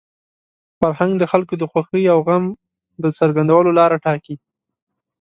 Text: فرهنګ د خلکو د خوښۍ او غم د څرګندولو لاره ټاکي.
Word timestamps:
فرهنګ 0.79 1.11
د 1.17 1.23
خلکو 1.31 1.53
د 1.61 1.63
خوښۍ 1.71 2.03
او 2.13 2.19
غم 2.27 2.43
د 3.03 3.05
څرګندولو 3.19 3.69
لاره 3.79 3.97
ټاکي. 4.05 4.35